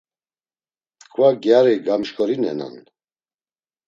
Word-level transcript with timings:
Tkva 1.01 1.29
gyari 1.43 1.75
gamşkorinenan. 1.85 2.75